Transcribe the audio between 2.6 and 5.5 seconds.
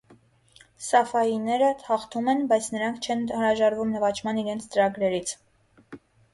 նրանք չեն հրաժարվում նվաճման իրենց ծրագրերից։